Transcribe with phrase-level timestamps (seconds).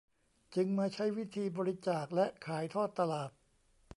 [0.55, 3.31] จึงมาใช้วิธีบริจาคและขายทอดตลาด